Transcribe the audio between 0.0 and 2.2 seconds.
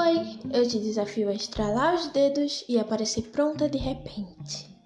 Oi, eu te desafio a estralar os